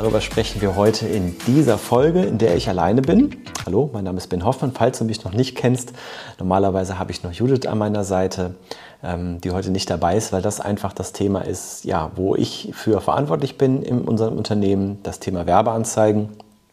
Darüber 0.00 0.20
sprechen 0.20 0.60
wir 0.60 0.76
heute 0.76 1.08
in 1.08 1.36
dieser 1.48 1.76
Folge, 1.76 2.22
in 2.22 2.38
der 2.38 2.54
ich 2.54 2.68
alleine 2.68 3.02
bin. 3.02 3.34
Hallo, 3.66 3.90
mein 3.92 4.04
Name 4.04 4.18
ist 4.18 4.28
Ben 4.28 4.44
Hoffmann, 4.44 4.70
falls 4.70 5.00
du 5.00 5.04
mich 5.04 5.24
noch 5.24 5.32
nicht 5.32 5.56
kennst. 5.56 5.92
Normalerweise 6.38 7.00
habe 7.00 7.10
ich 7.10 7.24
noch 7.24 7.32
Judith 7.32 7.66
an 7.66 7.78
meiner 7.78 8.04
Seite, 8.04 8.54
ähm, 9.02 9.40
die 9.40 9.50
heute 9.50 9.72
nicht 9.72 9.90
dabei 9.90 10.16
ist, 10.16 10.32
weil 10.32 10.40
das 10.40 10.60
einfach 10.60 10.92
das 10.92 11.12
Thema 11.12 11.40
ist, 11.40 11.84
ja, 11.84 12.12
wo 12.14 12.36
ich 12.36 12.70
für 12.74 13.00
verantwortlich 13.00 13.58
bin 13.58 13.82
in 13.82 14.02
unserem 14.02 14.38
Unternehmen, 14.38 15.00
das 15.02 15.18
Thema 15.18 15.46
Werbeanzeigen. 15.46 16.28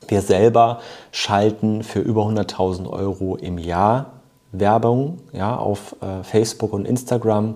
Wir 0.07 0.21
selber 0.21 0.79
schalten 1.11 1.81
für 1.81 2.01
über 2.01 2.27
100.000 2.27 2.87
Euro 2.87 3.37
im 3.37 3.57
Jahr 3.57 4.11
Werbung 4.51 5.17
ja, 5.33 5.57
auf 5.57 5.95
äh, 6.03 6.23
Facebook 6.23 6.73
und 6.73 6.85
Instagram. 6.85 7.55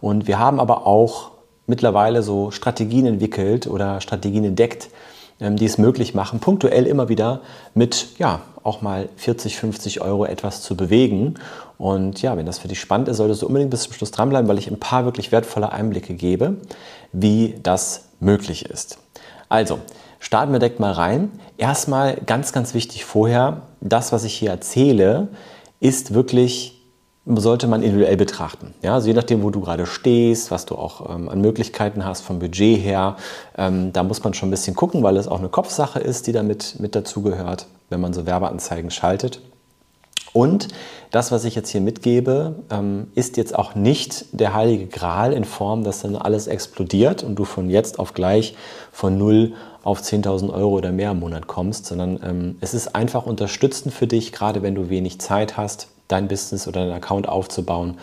Und 0.00 0.28
wir 0.28 0.38
haben 0.38 0.60
aber 0.60 0.86
auch 0.86 1.32
mittlerweile 1.66 2.22
so 2.22 2.50
Strategien 2.50 3.06
entwickelt 3.06 3.66
oder 3.66 4.00
Strategien 4.00 4.44
entdeckt, 4.44 4.90
die 5.40 5.64
es 5.64 5.78
möglich 5.78 6.14
machen, 6.14 6.40
punktuell 6.40 6.86
immer 6.86 7.08
wieder 7.08 7.40
mit 7.74 8.18
ja 8.18 8.40
auch 8.64 8.82
mal 8.82 9.08
40, 9.16 9.56
50 9.56 10.00
Euro 10.00 10.24
etwas 10.24 10.62
zu 10.62 10.76
bewegen. 10.76 11.34
Und 11.78 12.20
ja, 12.22 12.36
wenn 12.36 12.44
das 12.44 12.58
für 12.58 12.68
dich 12.68 12.80
spannend 12.80 13.08
ist, 13.08 13.16
solltest 13.16 13.42
du 13.42 13.46
unbedingt 13.46 13.70
bis 13.70 13.82
zum 13.82 13.92
Schluss 13.92 14.10
dranbleiben, 14.10 14.48
weil 14.48 14.58
ich 14.58 14.70
ein 14.70 14.80
paar 14.80 15.04
wirklich 15.04 15.32
wertvolle 15.32 15.72
Einblicke 15.72 16.14
gebe, 16.14 16.56
wie 17.12 17.54
das 17.62 18.08
möglich 18.20 18.66
ist. 18.66 18.98
Also, 19.48 19.78
starten 20.18 20.52
wir 20.52 20.58
direkt 20.58 20.80
mal 20.80 20.92
rein. 20.92 21.30
Erstmal 21.56 22.16
ganz, 22.26 22.52
ganz 22.52 22.74
wichtig 22.74 23.04
vorher, 23.04 23.62
das, 23.80 24.12
was 24.12 24.24
ich 24.24 24.34
hier 24.34 24.50
erzähle, 24.50 25.28
ist 25.80 26.12
wirklich 26.12 26.77
sollte 27.36 27.66
man 27.66 27.82
individuell 27.82 28.16
betrachten. 28.16 28.74
Ja, 28.82 28.94
also 28.94 29.08
je 29.08 29.14
nachdem, 29.14 29.42
wo 29.42 29.50
du 29.50 29.60
gerade 29.60 29.86
stehst, 29.86 30.50
was 30.50 30.66
du 30.66 30.74
auch 30.76 31.14
ähm, 31.14 31.28
an 31.28 31.40
Möglichkeiten 31.40 32.04
hast 32.04 32.22
vom 32.22 32.38
Budget 32.38 32.82
her, 32.82 33.16
ähm, 33.56 33.92
da 33.92 34.02
muss 34.02 34.24
man 34.24 34.34
schon 34.34 34.48
ein 34.48 34.50
bisschen 34.50 34.74
gucken, 34.74 35.02
weil 35.02 35.16
es 35.16 35.28
auch 35.28 35.38
eine 35.38 35.48
Kopfsache 35.48 35.98
ist, 35.98 36.26
die 36.26 36.32
damit 36.32 36.76
mit 36.78 36.94
dazugehört, 36.94 37.66
wenn 37.90 38.00
man 38.00 38.12
so 38.12 38.26
Werbeanzeigen 38.26 38.90
schaltet. 38.90 39.40
Und 40.32 40.68
das, 41.10 41.32
was 41.32 41.44
ich 41.44 41.54
jetzt 41.54 41.70
hier 41.70 41.80
mitgebe, 41.80 42.56
ähm, 42.70 43.08
ist 43.14 43.36
jetzt 43.36 43.54
auch 43.54 43.74
nicht 43.74 44.26
der 44.32 44.54
heilige 44.54 44.86
Gral 44.86 45.32
in 45.32 45.44
Form, 45.44 45.84
dass 45.84 46.02
dann 46.02 46.16
alles 46.16 46.46
explodiert 46.46 47.22
und 47.22 47.36
du 47.36 47.44
von 47.44 47.70
jetzt 47.70 47.98
auf 47.98 48.14
gleich 48.14 48.54
von 48.92 49.16
0 49.16 49.54
auf 49.82 50.00
10.000 50.00 50.52
Euro 50.52 50.70
oder 50.70 50.92
mehr 50.92 51.12
im 51.12 51.20
Monat 51.20 51.46
kommst, 51.46 51.86
sondern 51.86 52.20
ähm, 52.22 52.56
es 52.60 52.74
ist 52.74 52.94
einfach 52.94 53.26
unterstützend 53.26 53.94
für 53.94 54.06
dich, 54.06 54.32
gerade 54.32 54.62
wenn 54.62 54.74
du 54.74 54.90
wenig 54.90 55.18
Zeit 55.20 55.56
hast, 55.56 55.88
dein 56.08 56.28
Business 56.28 56.66
oder 56.66 56.80
deinen 56.80 56.94
Account 56.94 57.28
aufzubauen, 57.28 57.98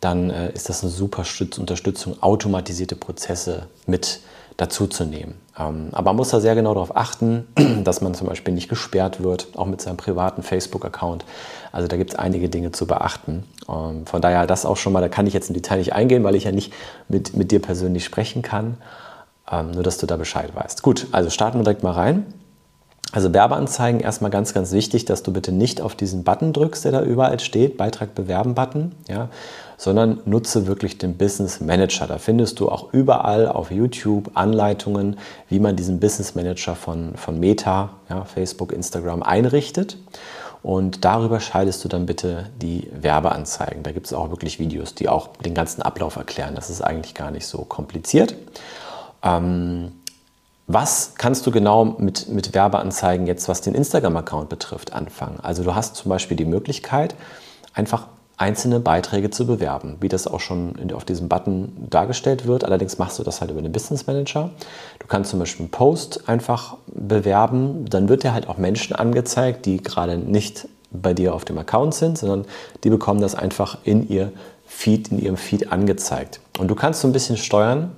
dann 0.00 0.30
äh, 0.30 0.52
ist 0.52 0.68
das 0.68 0.82
eine 0.82 0.90
super 0.90 1.24
Unterstützung, 1.58 2.22
automatisierte 2.22 2.96
Prozesse 2.96 3.66
mit 3.86 4.20
dazu 4.56 4.86
zu 4.86 5.04
nehmen. 5.04 5.34
Ähm, 5.58 5.88
aber 5.92 6.10
man 6.10 6.16
muss 6.16 6.30
da 6.30 6.40
sehr 6.40 6.54
genau 6.54 6.74
darauf 6.74 6.96
achten, 6.96 7.46
dass 7.84 8.00
man 8.00 8.14
zum 8.14 8.26
Beispiel 8.26 8.54
nicht 8.54 8.68
gesperrt 8.68 9.22
wird, 9.22 9.48
auch 9.56 9.66
mit 9.66 9.80
seinem 9.80 9.96
privaten 9.96 10.42
Facebook-Account. 10.42 11.24
Also 11.72 11.88
da 11.88 11.96
gibt 11.96 12.10
es 12.10 12.16
einige 12.18 12.48
Dinge 12.48 12.72
zu 12.72 12.86
beachten. 12.86 13.44
Ähm, 13.68 14.06
von 14.06 14.20
daher 14.20 14.46
das 14.46 14.66
auch 14.66 14.76
schon 14.76 14.92
mal, 14.92 15.00
da 15.00 15.08
kann 15.08 15.26
ich 15.26 15.34
jetzt 15.34 15.48
im 15.48 15.54
Detail 15.54 15.78
nicht 15.78 15.92
eingehen, 15.92 16.24
weil 16.24 16.34
ich 16.34 16.44
ja 16.44 16.52
nicht 16.52 16.72
mit, 17.08 17.36
mit 17.36 17.52
dir 17.52 17.60
persönlich 17.60 18.04
sprechen 18.04 18.42
kann. 18.42 18.76
Ähm, 19.50 19.72
nur, 19.72 19.82
dass 19.82 19.98
du 19.98 20.06
da 20.06 20.16
Bescheid 20.16 20.54
weißt. 20.54 20.82
Gut, 20.82 21.08
also 21.12 21.30
starten 21.30 21.58
wir 21.58 21.64
direkt 21.64 21.82
mal 21.82 21.92
rein. 21.92 22.26
Also 23.12 23.32
Werbeanzeigen 23.32 24.00
erstmal 24.00 24.30
ganz, 24.30 24.54
ganz 24.54 24.70
wichtig, 24.70 25.04
dass 25.04 25.24
du 25.24 25.32
bitte 25.32 25.50
nicht 25.50 25.80
auf 25.80 25.96
diesen 25.96 26.22
Button 26.22 26.52
drückst, 26.52 26.84
der 26.84 26.92
da 26.92 27.02
überall 27.02 27.40
steht, 27.40 27.76
Beitrag 27.76 28.14
bewerben 28.14 28.54
Button, 28.54 28.92
ja, 29.08 29.28
sondern 29.76 30.20
nutze 30.26 30.66
wirklich 30.66 30.98
den 30.98 31.16
Business 31.16 31.60
Manager. 31.60 32.06
Da 32.06 32.18
findest 32.18 32.60
du 32.60 32.68
auch 32.68 32.92
überall 32.92 33.48
auf 33.48 33.72
YouTube 33.72 34.30
Anleitungen, 34.34 35.16
wie 35.48 35.58
man 35.58 35.74
diesen 35.74 35.98
Business 35.98 36.36
Manager 36.36 36.76
von, 36.76 37.16
von 37.16 37.40
Meta, 37.40 37.90
ja, 38.08 38.24
Facebook, 38.24 38.72
Instagram 38.72 39.22
einrichtet. 39.24 39.96
Und 40.62 41.04
darüber 41.04 41.40
schaltest 41.40 41.82
du 41.84 41.88
dann 41.88 42.06
bitte 42.06 42.50
die 42.60 42.90
Werbeanzeigen. 42.92 43.82
Da 43.82 43.92
gibt 43.92 44.06
es 44.06 44.12
auch 44.12 44.30
wirklich 44.30 44.58
Videos, 44.58 44.94
die 44.94 45.08
auch 45.08 45.28
den 45.38 45.54
ganzen 45.54 45.82
Ablauf 45.82 46.16
erklären. 46.16 46.54
Das 46.54 46.68
ist 46.68 46.82
eigentlich 46.82 47.14
gar 47.14 47.30
nicht 47.30 47.46
so 47.46 47.64
kompliziert. 47.64 48.36
Ähm, 49.22 49.92
was 50.72 51.14
kannst 51.16 51.46
du 51.46 51.50
genau 51.50 51.84
mit, 51.84 52.28
mit 52.28 52.54
Werbeanzeigen 52.54 53.26
jetzt, 53.26 53.48
was 53.48 53.60
den 53.60 53.74
Instagram-Account 53.74 54.48
betrifft, 54.48 54.92
anfangen? 54.92 55.40
Also 55.42 55.64
du 55.64 55.74
hast 55.74 55.96
zum 55.96 56.10
Beispiel 56.10 56.36
die 56.36 56.44
Möglichkeit, 56.44 57.14
einfach 57.74 58.06
einzelne 58.36 58.80
Beiträge 58.80 59.30
zu 59.30 59.46
bewerben, 59.46 59.96
wie 60.00 60.08
das 60.08 60.26
auch 60.26 60.40
schon 60.40 60.92
auf 60.94 61.04
diesem 61.04 61.28
Button 61.28 61.88
dargestellt 61.90 62.46
wird. 62.46 62.64
Allerdings 62.64 62.98
machst 62.98 63.18
du 63.18 63.22
das 63.22 63.40
halt 63.40 63.50
über 63.50 63.60
den 63.60 63.72
Business 63.72 64.06
Manager. 64.06 64.50
Du 64.98 65.06
kannst 65.06 65.30
zum 65.30 65.40
Beispiel 65.40 65.64
einen 65.64 65.70
Post 65.70 66.28
einfach 66.28 66.76
bewerben, 66.86 67.84
dann 67.90 68.08
wird 68.08 68.22
dir 68.22 68.32
halt 68.32 68.48
auch 68.48 68.56
Menschen 68.56 68.96
angezeigt, 68.96 69.66
die 69.66 69.82
gerade 69.82 70.16
nicht 70.16 70.68
bei 70.90 71.12
dir 71.14 71.34
auf 71.34 71.44
dem 71.44 71.58
Account 71.58 71.94
sind, 71.94 72.16
sondern 72.16 72.46
die 72.82 72.90
bekommen 72.90 73.20
das 73.20 73.34
einfach 73.34 73.78
in 73.84 74.08
ihr 74.08 74.32
Feed, 74.66 75.08
in 75.08 75.18
ihrem 75.18 75.36
Feed 75.36 75.70
angezeigt. 75.72 76.40
Und 76.58 76.68
du 76.68 76.74
kannst 76.74 77.00
so 77.00 77.08
ein 77.08 77.12
bisschen 77.12 77.36
steuern, 77.36 77.92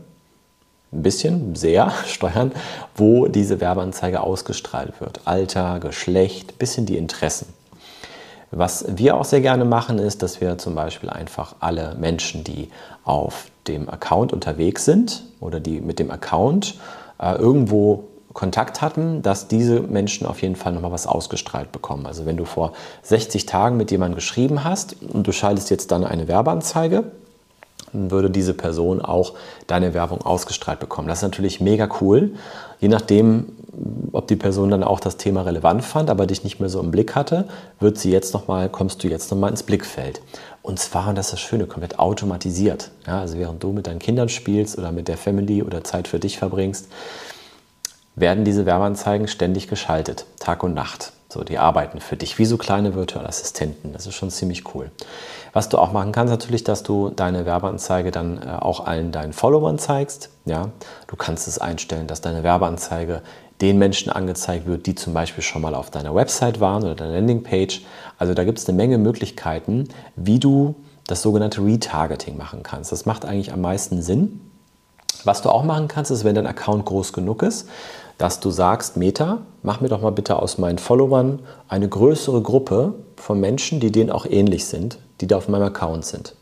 ein 0.92 1.02
bisschen, 1.02 1.54
sehr 1.54 1.90
steuern, 2.06 2.52
wo 2.94 3.26
diese 3.26 3.60
Werbeanzeige 3.60 4.20
ausgestrahlt 4.20 5.00
wird. 5.00 5.20
Alter, 5.24 5.80
Geschlecht, 5.80 6.58
bisschen 6.58 6.86
die 6.86 6.96
Interessen. 6.96 7.46
Was 8.54 8.84
wir 8.86 9.16
auch 9.16 9.24
sehr 9.24 9.40
gerne 9.40 9.64
machen, 9.64 9.98
ist, 9.98 10.22
dass 10.22 10.42
wir 10.42 10.58
zum 10.58 10.74
Beispiel 10.74 11.08
einfach 11.08 11.54
alle 11.60 11.94
Menschen, 11.94 12.44
die 12.44 12.68
auf 13.02 13.46
dem 13.66 13.88
Account 13.88 14.32
unterwegs 14.34 14.84
sind 14.84 15.24
oder 15.40 15.58
die 15.58 15.80
mit 15.80 15.98
dem 15.98 16.10
Account 16.10 16.74
äh, 17.18 17.34
irgendwo 17.34 18.04
Kontakt 18.34 18.82
hatten, 18.82 19.22
dass 19.22 19.48
diese 19.48 19.80
Menschen 19.80 20.26
auf 20.26 20.42
jeden 20.42 20.56
Fall 20.56 20.72
nochmal 20.72 20.92
was 20.92 21.06
ausgestrahlt 21.06 21.72
bekommen. 21.72 22.06
Also 22.06 22.26
wenn 22.26 22.36
du 22.36 22.44
vor 22.44 22.72
60 23.02 23.46
Tagen 23.46 23.76
mit 23.76 23.90
jemandem 23.90 24.16
geschrieben 24.16 24.64
hast 24.64 24.96
und 25.02 25.26
du 25.26 25.32
schaltest 25.32 25.70
jetzt 25.70 25.90
dann 25.90 26.04
eine 26.04 26.28
Werbeanzeige, 26.28 27.04
würde 27.92 28.30
diese 28.30 28.54
Person 28.54 29.00
auch 29.00 29.34
deine 29.66 29.94
Werbung 29.94 30.22
ausgestrahlt 30.22 30.80
bekommen. 30.80 31.08
Das 31.08 31.18
ist 31.18 31.22
natürlich 31.22 31.60
mega 31.60 31.88
cool. 32.00 32.32
Je 32.80 32.88
nachdem, 32.88 33.52
ob 34.12 34.26
die 34.28 34.36
Person 34.36 34.70
dann 34.70 34.82
auch 34.82 35.00
das 35.00 35.16
Thema 35.16 35.42
relevant 35.42 35.84
fand, 35.84 36.10
aber 36.10 36.26
dich 36.26 36.44
nicht 36.44 36.60
mehr 36.60 36.68
so 36.68 36.80
im 36.80 36.90
Blick 36.90 37.14
hatte, 37.14 37.48
wird 37.80 37.98
sie 37.98 38.10
jetzt 38.10 38.34
noch 38.34 38.48
mal, 38.48 38.68
kommst 38.68 39.02
du 39.02 39.08
jetzt 39.08 39.30
nochmal 39.30 39.50
ins 39.50 39.62
Blickfeld. 39.62 40.20
Und 40.62 40.78
zwar, 40.78 41.08
und 41.08 41.16
das 41.16 41.26
ist 41.26 41.32
das 41.32 41.40
Schöne, 41.40 41.66
komplett 41.66 41.98
automatisiert. 41.98 42.90
Ja, 43.06 43.20
also 43.20 43.38
während 43.38 43.62
du 43.62 43.72
mit 43.72 43.86
deinen 43.86 43.98
Kindern 43.98 44.28
spielst 44.28 44.78
oder 44.78 44.92
mit 44.92 45.08
der 45.08 45.16
Family 45.16 45.62
oder 45.62 45.84
Zeit 45.84 46.08
für 46.08 46.18
dich 46.18 46.38
verbringst, 46.38 46.88
werden 48.14 48.44
diese 48.44 48.66
Werbeanzeigen 48.66 49.26
ständig 49.26 49.68
geschaltet, 49.68 50.26
Tag 50.38 50.62
und 50.62 50.74
Nacht. 50.74 51.12
So, 51.32 51.44
die 51.44 51.56
arbeiten 51.56 52.00
für 52.00 52.18
dich 52.18 52.38
wie 52.38 52.44
so 52.44 52.58
kleine 52.58 52.94
virtuelle 52.94 53.26
Assistenten. 53.26 53.94
Das 53.94 54.06
ist 54.06 54.14
schon 54.14 54.30
ziemlich 54.30 54.74
cool. 54.74 54.90
Was 55.54 55.70
du 55.70 55.78
auch 55.78 55.90
machen 55.90 56.12
kannst, 56.12 56.30
natürlich, 56.30 56.62
dass 56.62 56.82
du 56.82 57.08
deine 57.08 57.46
Werbeanzeige 57.46 58.10
dann 58.10 58.36
äh, 58.42 58.50
auch 58.50 58.84
allen 58.84 59.12
deinen 59.12 59.32
Followern 59.32 59.78
zeigst. 59.78 60.28
Ja, 60.44 60.68
du 61.06 61.16
kannst 61.16 61.48
es 61.48 61.58
einstellen, 61.58 62.06
dass 62.06 62.20
deine 62.20 62.42
Werbeanzeige 62.42 63.22
den 63.62 63.78
Menschen 63.78 64.12
angezeigt 64.12 64.66
wird, 64.66 64.84
die 64.84 64.94
zum 64.94 65.14
Beispiel 65.14 65.42
schon 65.42 65.62
mal 65.62 65.74
auf 65.74 65.88
deiner 65.88 66.14
Website 66.14 66.60
waren 66.60 66.82
oder 66.82 66.96
deiner 66.96 67.12
Landingpage. 67.12 67.80
Also 68.18 68.34
da 68.34 68.44
gibt 68.44 68.58
es 68.58 68.68
eine 68.68 68.76
Menge 68.76 68.98
Möglichkeiten, 68.98 69.88
wie 70.16 70.38
du 70.38 70.74
das 71.06 71.22
sogenannte 71.22 71.64
Retargeting 71.64 72.36
machen 72.36 72.62
kannst. 72.62 72.92
Das 72.92 73.06
macht 73.06 73.24
eigentlich 73.24 73.54
am 73.54 73.62
meisten 73.62 74.02
Sinn. 74.02 74.40
Was 75.24 75.40
du 75.40 75.50
auch 75.50 75.62
machen 75.62 75.88
kannst, 75.88 76.10
ist, 76.10 76.24
wenn 76.24 76.34
dein 76.34 76.46
Account 76.46 76.84
groß 76.84 77.12
genug 77.12 77.42
ist, 77.42 77.68
dass 78.22 78.38
du 78.38 78.52
sagst, 78.52 78.96
Meta, 78.96 79.38
mach 79.64 79.80
mir 79.80 79.88
doch 79.88 80.00
mal 80.00 80.12
bitte 80.12 80.40
aus 80.40 80.56
meinen 80.56 80.78
Followern 80.78 81.40
eine 81.66 81.88
größere 81.88 82.40
Gruppe 82.40 82.94
von 83.16 83.40
Menschen, 83.40 83.80
die 83.80 83.90
denen 83.90 84.12
auch 84.12 84.26
ähnlich 84.26 84.66
sind, 84.66 84.98
die 85.20 85.26
da 85.26 85.38
auf 85.38 85.48
meinem 85.48 85.64
Account 85.64 86.04
sind. 86.04 86.36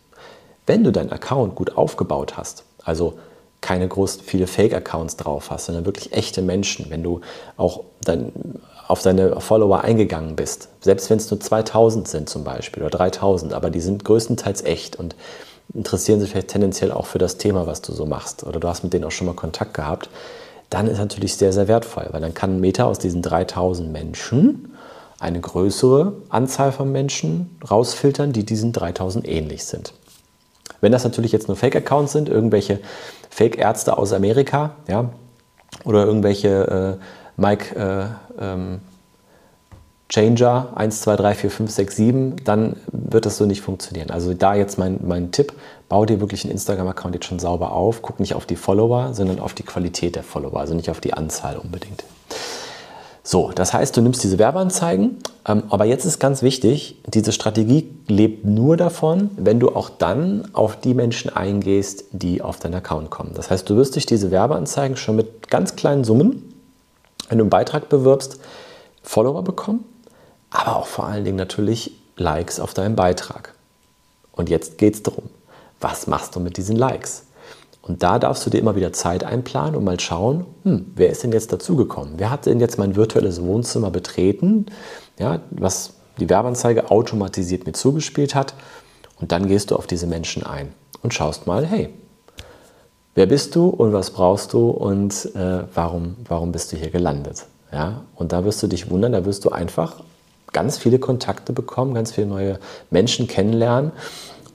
Wenn 0.67 0.85
du 0.85 0.93
deinen 0.93 1.11
Account 1.11 1.55
gut 1.55 1.79
aufgebaut 1.79 2.37
hast, 2.37 2.65
also 2.85 3.15
keine 3.63 3.89
groß 3.89 4.19
viele 4.23 4.47
Fake-Accounts 4.47 5.17
drauf 5.17 5.51
hast, 5.51 5.67
sondern 5.67 5.87
wirklich 5.87 6.13
echte 6.13 6.43
Menschen, 6.43 6.91
wenn 6.91 7.03
du 7.03 7.23
auch 7.57 7.85
dein, 8.05 8.31
auf 8.87 9.01
deine 9.01 9.41
Follower 9.41 9.81
eingegangen 9.81 10.37
bist, 10.37 10.69
selbst 10.83 11.09
wenn 11.09 11.17
es 11.17 11.31
nur 11.31 11.41
2000 11.41 12.07
sind 12.07 12.29
zum 12.29 12.45
Beispiel 12.45 12.83
oder 12.83 12.91
3000, 12.91 13.55
aber 13.55 13.71
die 13.71 13.81
sind 13.81 14.05
größtenteils 14.05 14.65
echt 14.65 14.97
und 14.97 15.17
interessieren 15.73 16.21
sich 16.21 16.29
vielleicht 16.29 16.49
tendenziell 16.49 16.93
auch 16.93 17.07
für 17.07 17.19
das 17.19 17.39
Thema, 17.39 17.67
was 17.67 17.81
du 17.81 17.95
so 17.95 18.05
machst 18.05 18.45
oder 18.45 18.61
du 18.61 18.69
hast 18.69 18.83
mit 18.83 18.93
denen 18.93 19.07
auch 19.07 19.11
schon 19.11 19.27
mal 19.27 19.35
Kontakt 19.35 19.73
gehabt, 19.73 20.11
dann 20.71 20.87
ist 20.87 20.99
natürlich 20.99 21.37
sehr, 21.37 21.53
sehr 21.53 21.69
wertvoll, 21.69 22.09
weil 22.13 22.21
dann 22.21 22.35
kann 22.35 22.61
Meta 22.61 22.85
aus 22.85 22.99
diesen 22.99 23.23
3000 23.23 23.91
Menschen 23.93 24.77
eine 25.19 25.41
größere 25.41 26.15
Anzahl 26.29 26.73
von 26.73 26.91
Menschen 26.91 27.59
rausfiltern, 27.69 28.33
die 28.33 28.45
diesen 28.45 28.73
3000 28.73 29.29
ähnlich 29.29 29.65
sind. 29.65 29.93
Wenn 30.81 30.93
das 30.93 31.05
natürlich 31.05 31.33
jetzt 31.33 31.49
nur 31.49 31.57
Fake-Accounts 31.57 32.13
sind, 32.13 32.29
irgendwelche 32.29 32.79
Fake-Ärzte 33.29 33.99
aus 33.99 34.13
Amerika, 34.13 34.77
ja, 34.89 35.11
oder 35.85 36.07
irgendwelche 36.07 36.99
äh, 36.99 37.41
Mike 37.41 37.77
äh, 37.77 38.07
ähm, 38.43 38.81
Changer 40.11 40.73
1, 40.75 41.03
2, 41.03 41.17
3, 41.17 41.35
4, 41.35 41.51
5, 41.51 41.71
6, 41.71 41.97
7, 41.97 42.37
dann 42.45 42.77
wird 42.91 43.27
das 43.27 43.37
so 43.37 43.47
nicht 43.47 43.61
funktionieren. 43.63 44.11
Also 44.11 44.35
da 44.35 44.55
jetzt 44.55 44.77
mein, 44.77 44.99
mein 45.07 45.31
Tipp, 45.31 45.53
bau 45.89 46.05
dir 46.05 46.21
wirklich 46.21 46.45
einen 46.45 46.53
Instagram-Account 46.53 47.15
jetzt 47.15 47.27
schon 47.27 47.39
sauber 47.39 47.73
auf. 47.73 48.03
Guck 48.03 48.19
nicht 48.19 48.35
auf 48.35 48.45
die 48.45 48.57
Follower, 48.57 49.15
sondern 49.15 49.39
auf 49.39 49.55
die 49.55 49.63
Qualität 49.63 50.17
der 50.17 50.25
Follower, 50.25 50.59
also 50.59 50.75
nicht 50.75 50.91
auf 50.91 51.01
die 51.01 51.15
Anzahl 51.15 51.57
unbedingt. 51.57 52.03
So, 53.23 53.53
das 53.55 53.73
heißt, 53.73 53.97
du 53.97 54.01
nimmst 54.01 54.25
diese 54.25 54.39
Werbeanzeigen, 54.39 55.19
ähm, 55.47 55.63
aber 55.69 55.85
jetzt 55.85 56.05
ist 56.05 56.19
ganz 56.19 56.43
wichtig, 56.43 56.97
diese 57.07 57.31
Strategie 57.31 57.89
lebt 58.09 58.45
nur 58.45 58.77
davon, 58.77 59.31
wenn 59.37 59.61
du 59.61 59.69
auch 59.69 59.91
dann 59.91 60.49
auf 60.55 60.81
die 60.81 60.95
Menschen 60.95 61.31
eingehst, 61.31 62.07
die 62.11 62.43
auf 62.43 62.59
deinen 62.59 62.75
Account 62.75 63.11
kommen. 63.11 63.31
Das 63.35 63.51
heißt, 63.51 63.71
du 63.71 63.77
wirst 63.77 63.95
durch 63.95 64.07
diese 64.07 64.33
Werbeanzeigen 64.33 64.97
schon 64.97 65.15
mit 65.15 65.49
ganz 65.49 65.77
kleinen 65.77 66.03
Summen, 66.03 66.53
wenn 67.29 67.39
du 67.39 67.45
einen 67.45 67.51
Beitrag 67.51 67.89
bewirbst, 67.89 68.41
Follower 69.03 69.45
bekommen 69.45 69.85
aber 70.51 70.77
auch 70.77 70.87
vor 70.87 71.07
allen 71.07 71.25
Dingen 71.25 71.37
natürlich 71.37 71.93
Likes 72.17 72.61
auf 72.61 72.75
deinem 72.75 72.97
Beitrag. 72.97 73.55
Und 74.33 74.51
jetzt 74.51 74.79
geht 74.79 74.95
es 74.95 75.03
darum, 75.03 75.25
was 75.81 76.07
machst 76.07 76.37
du 76.37 76.41
mit 76.41 76.57
diesen 76.57 76.77
Likes? 76.77 77.25
Und 77.83 78.03
da 78.03 78.19
darfst 78.19 78.45
du 78.45 78.51
dir 78.51 78.59
immer 78.59 78.77
wieder 78.77 78.93
Zeit 78.93 79.25
einplanen 79.25 79.75
und 79.75 79.85
mal 79.85 79.99
schauen, 79.99 80.45
hm, 80.65 80.93
wer 80.95 81.11
ist 81.11 81.23
denn 81.23 81.33
jetzt 81.33 81.53
dazugekommen? 81.53 82.15
Wer 82.19 82.31
hat 82.31 82.47
denn 82.47 82.61
jetzt 82.61 82.79
mein 82.79 82.95
virtuelles 82.95 83.43
Wohnzimmer 83.43 83.91
betreten, 83.91 84.67
ja, 85.19 85.41
was 85.51 85.95
die 86.19 86.29
Werbeanzeige 86.29 86.91
automatisiert 86.91 87.67
mir 87.67 87.73
zugespielt 87.73 88.35
hat? 88.35 88.55
Und 89.21 89.33
dann 89.33 89.49
gehst 89.49 89.71
du 89.71 89.77
auf 89.77 89.87
diese 89.87 90.07
Menschen 90.07 90.45
ein 90.45 90.73
und 91.03 91.15
schaust 91.15 91.47
mal, 91.47 91.67
hey, 91.67 91.91
wer 93.15 93.27
bist 93.27 93.55
du 93.57 93.69
und 93.69 93.93
was 93.93 94.11
brauchst 94.11 94.53
du 94.53 94.71
und 94.71 95.35
äh, 95.35 95.65
warum, 95.75 96.17
warum 96.29 96.53
bist 96.53 96.73
du 96.73 96.77
hier 96.77 96.91
gelandet? 96.91 97.47
Ja, 97.73 98.03
und 98.15 98.33
da 98.33 98.45
wirst 98.45 98.63
du 98.63 98.67
dich 98.67 98.91
wundern, 98.91 99.13
da 99.13 99.25
wirst 99.25 99.45
du 99.45 99.51
einfach 99.51 100.03
ganz 100.53 100.79
viele 100.79 100.99
Kontakte 100.99 101.53
bekommen, 101.53 101.95
ganz 101.95 102.13
viele 102.13 102.27
neue 102.27 102.59
Menschen 102.91 103.27
kennenlernen 103.27 103.93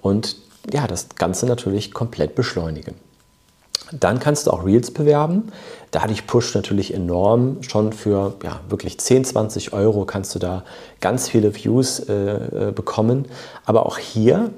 und 0.02 0.36
ja, 0.72 0.88
das 0.88 1.10
Ganze 1.16 1.46
natürlich 1.46 1.94
komplett 1.94 2.36
beschleunigen. 2.36 2.96
Dann 3.92 4.20
kannst 4.20 4.48
du 4.48 4.52
auch 4.52 4.66
Reels 4.66 4.92
bewerben. 4.92 5.52
Dadurch 5.92 6.26
pusht 6.26 6.56
natürlich 6.56 6.94
enorm. 6.94 7.62
Schon 7.62 7.94
für 7.94 8.34
ja, 8.44 8.60
wirklich 8.68 9.00
10, 9.00 9.26
20 9.26 9.74
Euro 9.74 10.06
kannst 10.06 10.34
du 10.34 10.40
da 10.40 10.64
ganz 11.02 11.30
viele 11.30 11.56
Views 11.56 12.00
äh, 12.00 12.14
äh, 12.14 12.72
bekommen. 12.72 13.26
Aber 13.64 13.86
auch 13.86 14.00
hier, 14.00 14.50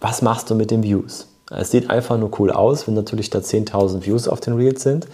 was 0.00 0.20
machst 0.20 0.50
du 0.50 0.54
mit 0.54 0.70
den 0.70 0.82
Views? 0.82 1.28
Es 1.50 1.70
sieht 1.70 1.88
einfach 1.88 2.18
nur 2.18 2.38
cool 2.38 2.50
aus, 2.50 2.86
wenn 2.86 2.94
natürlich 2.94 3.30
da 3.30 3.38
10.000 3.38 4.04
Views 4.04 4.28
auf 4.28 4.40
den 4.40 4.54
Reels 4.54 4.82
sind. 4.82 5.08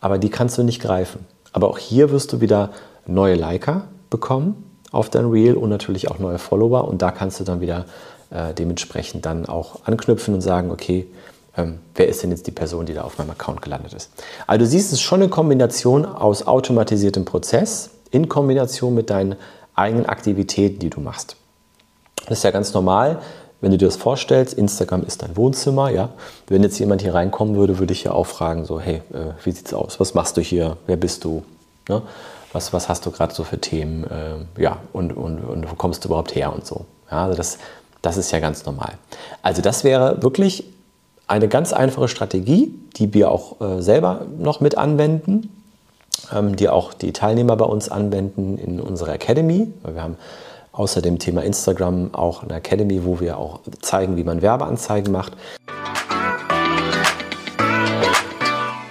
Aber 0.00 0.18
die 0.18 0.28
kannst 0.28 0.58
du 0.58 0.64
nicht 0.64 0.82
greifen. 0.82 1.24
Aber 1.52 1.68
auch 1.68 1.78
hier 1.78 2.10
wirst 2.10 2.32
du 2.32 2.40
wieder 2.40 2.70
neue 3.06 3.36
Liker 3.36 3.84
bekommen 4.10 4.67
auf 4.90 5.10
dein 5.10 5.26
Reel 5.26 5.54
und 5.54 5.70
natürlich 5.70 6.10
auch 6.10 6.18
neue 6.18 6.38
Follower. 6.38 6.86
Und 6.86 7.02
da 7.02 7.10
kannst 7.10 7.40
du 7.40 7.44
dann 7.44 7.60
wieder 7.60 7.84
äh, 8.30 8.54
dementsprechend 8.54 9.26
dann 9.26 9.46
auch 9.46 9.80
anknüpfen 9.84 10.34
und 10.34 10.40
sagen, 10.40 10.70
okay, 10.70 11.06
ähm, 11.56 11.80
wer 11.94 12.08
ist 12.08 12.22
denn 12.22 12.30
jetzt 12.30 12.46
die 12.46 12.52
Person, 12.52 12.86
die 12.86 12.94
da 12.94 13.02
auf 13.02 13.18
meinem 13.18 13.30
Account 13.30 13.62
gelandet 13.62 13.92
ist. 13.92 14.10
Also 14.46 14.64
du 14.64 14.66
siehst, 14.66 14.86
es 14.86 14.94
ist 14.94 15.00
schon 15.00 15.20
eine 15.20 15.30
Kombination 15.30 16.06
aus 16.06 16.46
automatisiertem 16.46 17.24
Prozess 17.24 17.90
in 18.10 18.28
Kombination 18.28 18.94
mit 18.94 19.10
deinen 19.10 19.36
eigenen 19.74 20.06
Aktivitäten, 20.06 20.78
die 20.78 20.90
du 20.90 21.00
machst. 21.00 21.36
Das 22.26 22.38
ist 22.38 22.44
ja 22.44 22.50
ganz 22.50 22.74
normal, 22.74 23.20
wenn 23.60 23.72
du 23.72 23.78
dir 23.78 23.86
das 23.86 23.96
vorstellst, 23.96 24.54
Instagram 24.54 25.02
ist 25.04 25.22
dein 25.22 25.36
Wohnzimmer, 25.36 25.90
ja. 25.90 26.10
Wenn 26.46 26.62
jetzt 26.62 26.78
jemand 26.78 27.02
hier 27.02 27.14
reinkommen 27.14 27.56
würde, 27.56 27.78
würde 27.78 27.92
ich 27.92 28.04
ja 28.04 28.12
auch 28.12 28.26
fragen, 28.26 28.64
so, 28.64 28.78
hey, 28.78 29.02
äh, 29.12 29.32
wie 29.42 29.50
sieht's 29.50 29.74
aus? 29.74 29.98
Was 29.98 30.14
machst 30.14 30.36
du 30.36 30.40
hier? 30.40 30.76
Wer 30.86 30.96
bist 30.96 31.24
du? 31.24 31.42
Ne? 31.88 32.02
Was, 32.52 32.72
was 32.72 32.88
hast 32.88 33.04
du 33.06 33.10
gerade 33.10 33.34
so 33.34 33.44
für 33.44 33.60
Themen, 33.60 34.04
äh, 34.04 34.62
ja, 34.62 34.78
und, 34.92 35.16
und, 35.16 35.40
und 35.40 35.70
wo 35.70 35.74
kommst 35.74 36.04
du 36.04 36.08
überhaupt 36.08 36.34
her 36.34 36.52
und 36.52 36.66
so. 36.66 36.86
Ja, 37.10 37.24
also 37.24 37.36
das, 37.36 37.58
das 38.02 38.16
ist 38.16 38.30
ja 38.30 38.40
ganz 38.40 38.64
normal. 38.64 38.92
Also 39.42 39.62
das 39.62 39.84
wäre 39.84 40.22
wirklich 40.22 40.64
eine 41.26 41.48
ganz 41.48 41.72
einfache 41.72 42.08
Strategie, 42.08 42.74
die 42.96 43.12
wir 43.12 43.30
auch 43.30 43.60
äh, 43.60 43.82
selber 43.82 44.22
noch 44.38 44.60
mit 44.60 44.78
anwenden, 44.78 45.50
ähm, 46.34 46.56
die 46.56 46.68
auch 46.68 46.94
die 46.94 47.12
Teilnehmer 47.12 47.56
bei 47.56 47.66
uns 47.66 47.90
anwenden 47.90 48.56
in 48.58 48.80
unserer 48.80 49.12
Academy. 49.12 49.70
Wir 49.84 50.02
haben 50.02 50.16
außer 50.72 51.02
dem 51.02 51.18
Thema 51.18 51.42
Instagram 51.42 52.14
auch 52.14 52.42
eine 52.42 52.54
Academy, 52.54 53.04
wo 53.04 53.20
wir 53.20 53.36
auch 53.36 53.60
zeigen, 53.82 54.16
wie 54.16 54.24
man 54.24 54.42
Werbeanzeigen 54.42 55.12
macht. 55.12 55.34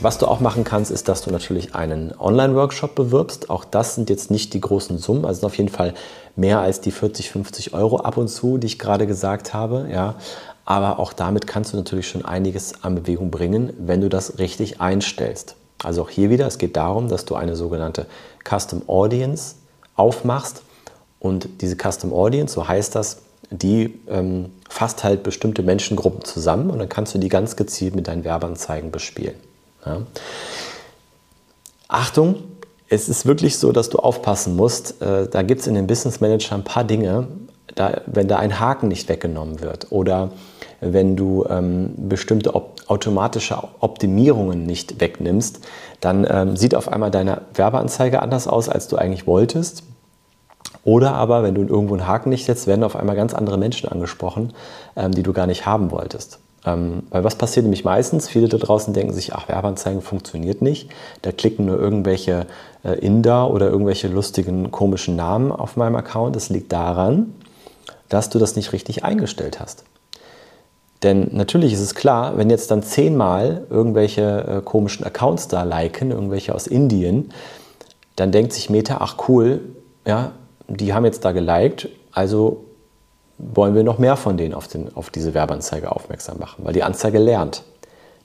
Was 0.00 0.18
du 0.18 0.26
auch 0.26 0.38
machen 0.38 0.62
kannst, 0.62 0.92
ist, 0.92 1.08
dass 1.08 1.22
du 1.22 1.32
natürlich 1.32 1.74
einen 1.74 2.14
Online-Workshop 2.16 2.94
bewirbst. 2.94 3.50
Auch 3.50 3.64
das 3.64 3.96
sind 3.96 4.08
jetzt 4.10 4.30
nicht 4.30 4.54
die 4.54 4.60
großen 4.60 4.96
Summen, 4.98 5.24
also 5.24 5.44
auf 5.44 5.56
jeden 5.56 5.70
Fall 5.70 5.92
mehr 6.36 6.60
als 6.60 6.80
die 6.80 6.92
40, 6.92 7.30
50 7.30 7.74
Euro 7.74 7.98
ab 7.98 8.16
und 8.16 8.28
zu, 8.28 8.58
die 8.58 8.68
ich 8.68 8.78
gerade 8.78 9.08
gesagt 9.08 9.54
habe. 9.54 9.88
Ja. 9.92 10.14
Aber 10.64 11.00
auch 11.00 11.12
damit 11.12 11.48
kannst 11.48 11.72
du 11.72 11.76
natürlich 11.76 12.08
schon 12.08 12.24
einiges 12.24 12.84
an 12.84 12.94
Bewegung 12.94 13.32
bringen, 13.32 13.72
wenn 13.78 14.00
du 14.00 14.08
das 14.08 14.38
richtig 14.38 14.80
einstellst. 14.80 15.56
Also 15.82 16.02
auch 16.02 16.10
hier 16.10 16.30
wieder, 16.30 16.46
es 16.46 16.58
geht 16.58 16.76
darum, 16.76 17.08
dass 17.08 17.24
du 17.24 17.34
eine 17.34 17.56
sogenannte 17.56 18.06
Custom 18.48 18.82
Audience 18.86 19.56
aufmachst. 19.96 20.62
Und 21.18 21.60
diese 21.60 21.76
Custom 21.76 22.12
Audience, 22.12 22.54
so 22.54 22.68
heißt 22.68 22.94
das, 22.94 23.22
die 23.50 23.98
ähm, 24.08 24.52
fasst 24.68 25.02
halt 25.02 25.24
bestimmte 25.24 25.62
Menschengruppen 25.62 26.22
zusammen 26.24 26.70
und 26.70 26.78
dann 26.78 26.88
kannst 26.88 27.14
du 27.14 27.18
die 27.18 27.28
ganz 27.28 27.56
gezielt 27.56 27.96
mit 27.96 28.06
deinen 28.06 28.22
Werbeanzeigen 28.22 28.92
bespielen. 28.92 29.34
Ja. 29.88 30.02
Achtung, 31.88 32.36
es 32.88 33.08
ist 33.08 33.26
wirklich 33.26 33.58
so, 33.58 33.72
dass 33.72 33.88
du 33.88 33.98
aufpassen 33.98 34.56
musst. 34.56 35.00
Äh, 35.00 35.28
da 35.28 35.42
gibt 35.42 35.62
es 35.62 35.66
in 35.66 35.74
dem 35.74 35.86
Business 35.86 36.20
Manager 36.20 36.54
ein 36.54 36.64
paar 36.64 36.84
Dinge, 36.84 37.28
da, 37.74 38.02
wenn 38.06 38.28
da 38.28 38.38
ein 38.38 38.60
Haken 38.60 38.88
nicht 38.88 39.08
weggenommen 39.08 39.60
wird 39.60 39.90
oder 39.90 40.30
wenn 40.80 41.16
du 41.16 41.44
ähm, 41.48 41.94
bestimmte 41.96 42.54
op 42.54 42.76
automatische 42.86 43.58
Optimierungen 43.80 44.64
nicht 44.64 45.00
wegnimmst, 45.00 45.60
dann 46.00 46.26
ähm, 46.28 46.56
sieht 46.56 46.74
auf 46.74 46.88
einmal 46.88 47.10
deine 47.10 47.42
Werbeanzeige 47.52 48.22
anders 48.22 48.48
aus, 48.48 48.70
als 48.70 48.88
du 48.88 48.96
eigentlich 48.96 49.26
wolltest. 49.26 49.82
Oder 50.84 51.12
aber, 51.12 51.42
wenn 51.42 51.54
du 51.54 51.62
irgendwo 51.62 51.94
einen 51.94 52.06
Haken 52.06 52.30
nicht 52.30 52.46
setzt, 52.46 52.66
werden 52.66 52.82
auf 52.82 52.96
einmal 52.96 53.14
ganz 53.14 53.34
andere 53.34 53.58
Menschen 53.58 53.90
angesprochen, 53.90 54.54
ähm, 54.96 55.12
die 55.12 55.22
du 55.22 55.34
gar 55.34 55.46
nicht 55.46 55.66
haben 55.66 55.90
wolltest. 55.90 56.38
Ähm, 56.66 57.04
weil 57.10 57.24
was 57.24 57.36
passiert 57.36 57.64
nämlich 57.64 57.84
meistens? 57.84 58.28
Viele 58.28 58.48
da 58.48 58.56
draußen 58.56 58.92
denken 58.92 59.12
sich, 59.12 59.34
ach, 59.34 59.48
Werbeanzeigen 59.48 60.02
funktioniert 60.02 60.60
nicht. 60.60 60.90
Da 61.22 61.32
klicken 61.32 61.66
nur 61.66 61.78
irgendwelche 61.78 62.46
äh, 62.84 62.98
Inder 62.98 63.50
oder 63.50 63.68
irgendwelche 63.68 64.08
lustigen, 64.08 64.70
komischen 64.70 65.16
Namen 65.16 65.52
auf 65.52 65.76
meinem 65.76 65.96
Account. 65.96 66.34
Das 66.36 66.50
liegt 66.50 66.72
daran, 66.72 67.34
dass 68.08 68.30
du 68.30 68.38
das 68.38 68.56
nicht 68.56 68.72
richtig 68.72 69.04
eingestellt 69.04 69.60
hast. 69.60 69.84
Denn 71.02 71.28
natürlich 71.32 71.72
ist 71.72 71.80
es 71.80 71.94
klar, 71.94 72.36
wenn 72.36 72.50
jetzt 72.50 72.70
dann 72.72 72.82
zehnmal 72.82 73.66
irgendwelche 73.70 74.58
äh, 74.58 74.62
komischen 74.62 75.06
Accounts 75.06 75.46
da 75.46 75.62
liken, 75.62 76.10
irgendwelche 76.10 76.54
aus 76.54 76.66
Indien, 76.66 77.30
dann 78.16 78.32
denkt 78.32 78.52
sich 78.52 78.68
Meta, 78.68 78.98
ach 79.00 79.16
cool, 79.28 79.60
ja, 80.04 80.32
die 80.66 80.92
haben 80.92 81.04
jetzt 81.04 81.24
da 81.24 81.30
geliked, 81.30 81.88
also 82.10 82.64
wollen 83.38 83.74
wir 83.74 83.84
noch 83.84 83.98
mehr 83.98 84.16
von 84.16 84.36
denen 84.36 84.54
auf, 84.54 84.68
den, 84.68 84.94
auf 84.94 85.10
diese 85.10 85.32
Werbeanzeige 85.32 85.92
aufmerksam 85.92 86.38
machen, 86.38 86.64
weil 86.64 86.72
die 86.72 86.82
Anzeige 86.82 87.18
lernt. 87.18 87.62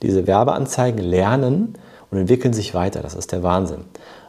Diese 0.02 0.28
Werbeanzeigen 0.28 1.04
lernen 1.04 1.76
und 2.12 2.18
entwickeln 2.18 2.54
sich 2.54 2.74
weiter. 2.74 3.02
Das 3.02 3.14
ist 3.14 3.32
der 3.32 3.44
Wahnsinn. 3.44 3.86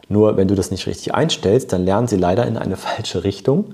Nur 0.07 0.37
wenn 0.37 0.47
du 0.47 0.55
das 0.55 0.71
nicht 0.71 0.85
richtig 0.87 1.13
einstellst, 1.13 1.73
dann 1.73 1.83
lernen 1.83 2.07
sie 2.07 2.17
leider 2.17 2.45
in 2.45 2.57
eine 2.57 2.77
falsche 2.77 3.23
Richtung 3.23 3.73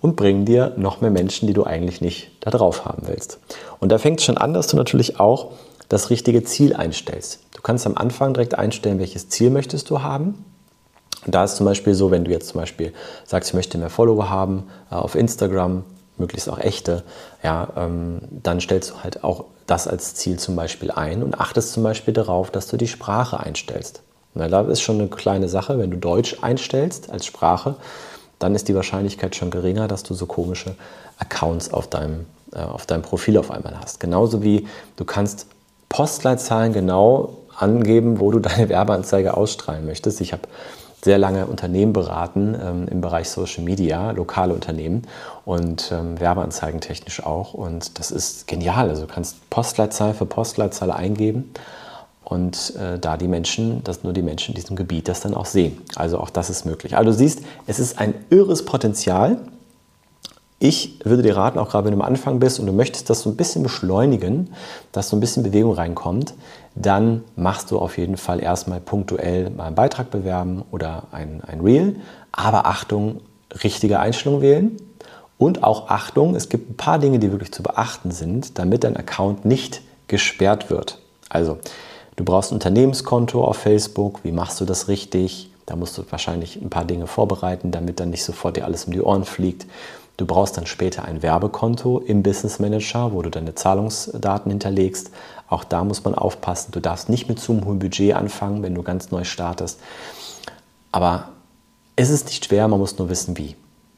und 0.00 0.14
bringen 0.16 0.44
dir 0.44 0.74
noch 0.76 1.00
mehr 1.00 1.10
Menschen, 1.10 1.48
die 1.48 1.52
du 1.52 1.64
eigentlich 1.64 2.00
nicht 2.00 2.30
da 2.40 2.50
drauf 2.50 2.84
haben 2.84 3.02
willst. 3.06 3.40
Und 3.80 3.90
da 3.90 3.98
fängt 3.98 4.20
es 4.20 4.24
schon 4.24 4.38
an, 4.38 4.54
dass 4.54 4.68
du 4.68 4.76
natürlich 4.76 5.18
auch 5.18 5.52
das 5.88 6.10
richtige 6.10 6.44
Ziel 6.44 6.74
einstellst. 6.74 7.40
Du 7.54 7.62
kannst 7.62 7.86
am 7.86 7.96
Anfang 7.96 8.34
direkt 8.34 8.56
einstellen, 8.56 9.00
welches 9.00 9.28
Ziel 9.28 9.50
möchtest 9.50 9.90
du 9.90 10.02
haben. 10.02 10.44
Und 11.26 11.34
da 11.34 11.44
ist 11.44 11.56
zum 11.56 11.66
Beispiel 11.66 11.94
so, 11.94 12.10
wenn 12.10 12.24
du 12.24 12.30
jetzt 12.30 12.48
zum 12.48 12.60
Beispiel 12.60 12.92
sagst, 13.24 13.50
ich 13.50 13.54
möchte 13.54 13.78
mehr 13.78 13.90
Follower 13.90 14.30
haben 14.30 14.64
äh, 14.90 14.94
auf 14.94 15.16
Instagram, 15.16 15.84
möglichst 16.18 16.48
auch 16.48 16.58
echte, 16.58 17.02
ja, 17.42 17.68
ähm, 17.76 18.20
dann 18.30 18.60
stellst 18.60 18.90
du 18.90 18.94
halt 19.02 19.24
auch 19.24 19.44
das 19.66 19.86
als 19.86 20.14
Ziel 20.14 20.38
zum 20.38 20.56
Beispiel 20.56 20.90
ein 20.90 21.22
und 21.22 21.38
achtest 21.40 21.72
zum 21.72 21.82
Beispiel 21.82 22.14
darauf, 22.14 22.50
dass 22.50 22.68
du 22.68 22.76
die 22.76 22.88
Sprache 22.88 23.40
einstellst. 23.40 24.02
Na, 24.34 24.48
da 24.48 24.62
ist 24.62 24.80
schon 24.80 24.98
eine 24.98 25.08
kleine 25.08 25.48
Sache, 25.48 25.78
wenn 25.78 25.90
du 25.90 25.96
Deutsch 25.96 26.38
einstellst 26.42 27.10
als 27.10 27.26
Sprache, 27.26 27.76
dann 28.38 28.54
ist 28.54 28.68
die 28.68 28.74
Wahrscheinlichkeit 28.74 29.34
schon 29.34 29.50
geringer, 29.50 29.88
dass 29.88 30.02
du 30.02 30.14
so 30.14 30.26
komische 30.26 30.74
Accounts 31.18 31.72
auf 31.72 31.88
deinem, 31.88 32.26
äh, 32.52 32.60
auf 32.60 32.86
deinem 32.86 33.02
Profil 33.02 33.36
auf 33.38 33.50
einmal 33.50 33.78
hast. 33.80 34.00
Genauso 34.00 34.42
wie 34.42 34.68
du 34.96 35.04
kannst 35.04 35.46
Postleitzahlen 35.88 36.72
genau 36.72 37.38
angeben, 37.56 38.20
wo 38.20 38.30
du 38.30 38.38
deine 38.40 38.68
Werbeanzeige 38.68 39.36
ausstrahlen 39.36 39.84
möchtest. 39.84 40.20
Ich 40.20 40.32
habe 40.32 40.42
sehr 41.02 41.18
lange 41.18 41.46
Unternehmen 41.46 41.92
beraten 41.92 42.56
ähm, 42.60 42.88
im 42.88 43.00
Bereich 43.00 43.30
Social 43.30 43.64
Media, 43.64 44.10
lokale 44.10 44.54
Unternehmen 44.54 45.02
und 45.44 45.92
ähm, 45.92 46.18
Werbeanzeigen 46.18 46.80
technisch 46.80 47.24
auch. 47.24 47.54
Und 47.54 47.98
das 47.98 48.10
ist 48.10 48.46
genial. 48.46 48.88
Also 48.88 49.02
du 49.02 49.08
kannst 49.12 49.48
Postleitzahl 49.50 50.14
für 50.14 50.26
Postleitzahl 50.26 50.90
eingeben 50.90 51.52
und 52.24 52.74
äh, 52.76 52.98
da 52.98 53.16
die 53.16 53.28
Menschen, 53.28 53.82
dass 53.84 54.02
nur 54.02 54.12
die 54.12 54.22
Menschen 54.22 54.54
in 54.54 54.60
diesem 54.60 54.76
Gebiet 54.76 55.08
das 55.08 55.20
dann 55.20 55.34
auch 55.34 55.46
sehen. 55.46 55.80
Also 55.96 56.18
auch 56.18 56.30
das 56.30 56.50
ist 56.50 56.66
möglich. 56.66 56.96
Also 56.96 57.10
du 57.10 57.16
siehst, 57.16 57.40
es 57.66 57.78
ist 57.78 57.98
ein 57.98 58.14
irres 58.28 58.64
Potenzial. 58.64 59.38
Ich 60.60 60.98
würde 61.04 61.22
dir 61.22 61.36
raten, 61.36 61.58
auch 61.58 61.70
gerade 61.70 61.84
wenn 61.84 61.92
du 61.92 62.00
am 62.00 62.06
Anfang 62.06 62.40
bist 62.40 62.58
und 62.58 62.66
du 62.66 62.72
möchtest 62.72 63.08
das 63.10 63.22
so 63.22 63.30
ein 63.30 63.36
bisschen 63.36 63.62
beschleunigen, 63.62 64.52
dass 64.90 65.08
so 65.08 65.16
ein 65.16 65.20
bisschen 65.20 65.44
Bewegung 65.44 65.72
reinkommt, 65.72 66.34
dann 66.74 67.22
machst 67.36 67.70
du 67.70 67.78
auf 67.78 67.96
jeden 67.96 68.16
Fall 68.16 68.42
erstmal 68.42 68.80
punktuell 68.80 69.50
mal 69.50 69.66
einen 69.66 69.76
Beitrag 69.76 70.10
bewerben 70.10 70.64
oder 70.72 71.04
ein, 71.12 71.42
ein 71.46 71.60
Reel. 71.60 71.96
Aber 72.32 72.66
Achtung, 72.66 73.20
richtige 73.62 74.00
Einstellung 74.00 74.40
wählen. 74.40 74.76
Und 75.38 75.62
auch 75.62 75.88
Achtung, 75.88 76.34
es 76.34 76.48
gibt 76.48 76.70
ein 76.70 76.76
paar 76.76 76.98
Dinge, 76.98 77.20
die 77.20 77.30
wirklich 77.30 77.52
zu 77.52 77.62
beachten 77.62 78.10
sind, 78.10 78.58
damit 78.58 78.82
dein 78.82 78.96
Account 78.96 79.44
nicht 79.44 79.82
gesperrt 80.08 80.70
wird. 80.70 80.98
Also, 81.28 81.58
du 82.16 82.24
brauchst 82.24 82.50
ein 82.50 82.54
Unternehmenskonto 82.54 83.44
auf 83.44 83.58
Facebook. 83.58 84.24
Wie 84.24 84.32
machst 84.32 84.60
du 84.60 84.64
das 84.64 84.88
richtig? 84.88 85.50
Da 85.66 85.76
musst 85.76 85.96
du 85.98 86.02
wahrscheinlich 86.10 86.56
ein 86.56 86.70
paar 86.70 86.84
Dinge 86.84 87.06
vorbereiten, 87.06 87.70
damit 87.70 88.00
dann 88.00 88.10
nicht 88.10 88.24
sofort 88.24 88.56
dir 88.56 88.64
alles 88.64 88.86
um 88.86 88.92
die 88.92 89.02
Ohren 89.02 89.24
fliegt. 89.24 89.66
Du 90.18 90.26
brauchst 90.26 90.56
dann 90.56 90.66
später 90.66 91.04
ein 91.04 91.22
Werbekonto 91.22 92.00
im 92.00 92.24
Business 92.24 92.58
Manager, 92.58 93.12
wo 93.12 93.22
du 93.22 93.30
deine 93.30 93.54
Zahlungsdaten 93.54 94.50
hinterlegst. 94.50 95.12
Auch 95.48 95.62
da 95.62 95.84
muss 95.84 96.04
man 96.04 96.14
aufpassen. 96.16 96.72
Du 96.72 96.80
darfst 96.80 97.08
nicht 97.08 97.28
mit 97.28 97.38
zu 97.38 97.52
einem 97.52 97.64
hohen 97.64 97.78
Budget 97.78 98.14
anfangen, 98.14 98.64
wenn 98.64 98.74
du 98.74 98.82
ganz 98.82 99.12
neu 99.12 99.22
startest. 99.22 99.78
Aber 100.90 101.28
es 101.94 102.10
ist 102.10 102.26
nicht 102.26 102.44
schwer, 102.44 102.66
man 102.66 102.80
muss 102.80 102.98
nur 102.98 103.08
wissen, 103.08 103.38
wie. 103.38 103.54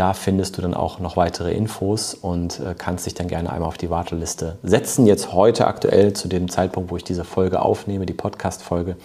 da 0.00 0.14
findest 0.14 0.56
du 0.56 0.62
dann 0.62 0.72
auch 0.72 0.98
noch 0.98 1.18
weitere 1.18 1.52
Infos 1.52 2.14
und 2.14 2.58
äh, 2.58 2.74
kannst 2.76 3.04
dich 3.04 3.12
dann 3.12 3.28
gerne 3.28 3.52
einmal 3.52 3.68
auf 3.68 3.76
die 3.76 3.90
Warteliste 3.90 4.56
setzen. 4.62 5.06
Jetzt 5.06 5.34
heute 5.34 5.66
aktuell 5.66 6.14
zu 6.14 6.26
dem 6.26 6.48
Zeitpunkt, 6.48 6.90
wo 6.90 6.96
ich 6.96 7.04
diese 7.04 7.22
Folge 7.22 7.60
aufnehme, 7.60 8.06
die 8.06 8.14
Podcast-Folge, 8.14 8.96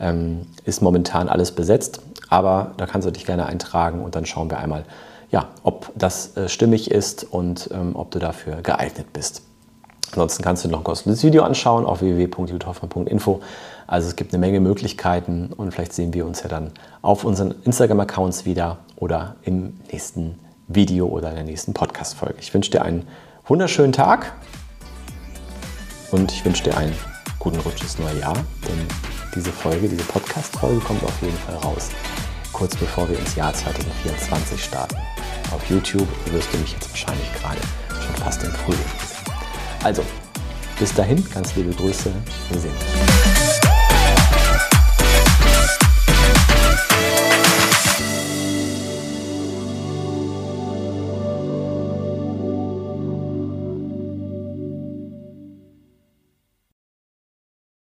ähm, 0.00 0.48
ist 0.64 0.82
momentan 0.82 1.28
alles 1.28 1.52
besetzt. 1.52 2.00
Aber 2.28 2.72
da 2.76 2.86
kannst 2.86 3.06
du 3.06 3.12
dich 3.12 3.24
gerne 3.24 3.46
eintragen 3.46 4.02
und 4.02 4.16
dann 4.16 4.26
schauen 4.26 4.50
wir 4.50 4.58
einmal, 4.58 4.84
ja, 5.30 5.46
ob 5.62 5.92
das 5.94 6.36
äh, 6.36 6.48
stimmig 6.48 6.90
ist 6.90 7.22
und 7.22 7.70
ähm, 7.72 7.94
ob 7.94 8.10
du 8.10 8.18
dafür 8.18 8.62
geeignet 8.62 9.12
bist. 9.12 9.42
Ansonsten 10.10 10.42
kannst 10.42 10.64
du 10.64 10.68
noch 10.68 10.78
ein 10.78 10.84
kostenloses 10.84 11.22
Video 11.22 11.44
anschauen 11.44 11.86
auf 11.86 12.00
www.juthoffmann.info. 12.00 13.40
Also 13.86 14.08
es 14.08 14.16
gibt 14.16 14.34
eine 14.34 14.40
Menge 14.40 14.58
Möglichkeiten 14.58 15.52
und 15.56 15.72
vielleicht 15.72 15.92
sehen 15.92 16.12
wir 16.14 16.26
uns 16.26 16.42
ja 16.42 16.48
dann 16.48 16.72
auf 17.00 17.22
unseren 17.22 17.54
Instagram-Accounts 17.62 18.44
wieder 18.44 18.78
oder 19.02 19.34
im 19.42 19.80
nächsten 19.90 20.38
Video 20.68 21.08
oder 21.08 21.30
in 21.30 21.34
der 21.34 21.44
nächsten 21.44 21.74
Podcast-Folge. 21.74 22.36
Ich 22.40 22.54
wünsche 22.54 22.70
dir 22.70 22.82
einen 22.82 23.08
wunderschönen 23.46 23.92
Tag 23.92 24.32
und 26.12 26.30
ich 26.30 26.44
wünsche 26.44 26.62
dir 26.62 26.76
einen 26.76 26.94
guten 27.40 27.58
Rutsch 27.58 27.82
ins 27.82 27.98
neue 27.98 28.20
Jahr, 28.20 28.36
denn 28.36 28.86
diese 29.34 29.50
Folge, 29.50 29.88
diese 29.88 30.04
Podcast-Folge 30.04 30.78
kommt 30.78 31.02
auf 31.02 31.20
jeden 31.20 31.36
Fall 31.38 31.56
raus, 31.56 31.90
kurz 32.52 32.76
bevor 32.76 33.08
wir 33.08 33.18
ins 33.18 33.34
Jahr 33.34 33.52
2024 33.52 34.62
starten. 34.62 34.96
Auf 35.52 35.68
YouTube 35.68 36.06
wirst 36.32 36.54
du 36.54 36.58
mich 36.58 36.72
jetzt 36.72 36.88
wahrscheinlich 36.88 37.32
gerade 37.34 37.60
schon 38.00 38.14
fast 38.22 38.44
im 38.44 38.52
Frühling 38.52 38.80
sehen. 39.04 39.34
Also, 39.82 40.04
bis 40.78 40.94
dahin, 40.94 41.28
ganz 41.34 41.56
liebe 41.56 41.72
Grüße, 41.72 42.12
wir 42.50 42.60
sehen 42.60 42.70
uns. 42.70 43.41